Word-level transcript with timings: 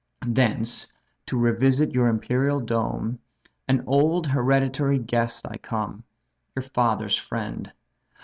Thence 0.25 0.87
to 1.27 1.37
revisit 1.37 1.93
your 1.93 2.07
imperial 2.07 2.59
dome, 2.59 3.19
An 3.67 3.83
old 3.85 4.25
hereditary 4.25 4.97
guest 4.97 5.45
I 5.47 5.57
come; 5.57 6.05
Your 6.55 6.63
father's 6.63 7.17
friend. 7.17 7.71